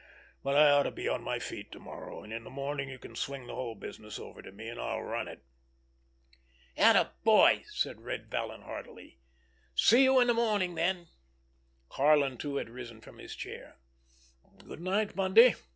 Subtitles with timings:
[0.41, 2.97] But I ought to be on my feet to morrow, and in the morning you
[2.97, 5.43] can swing the whole business over to me, and I'll run it."
[6.75, 9.19] "Attaboy!" said Red Vallon heartily.
[9.75, 11.09] "See you in the morning, then."
[11.87, 13.75] Karlin too had risen from his chair.
[14.67, 15.53] "Good night, Bundy!"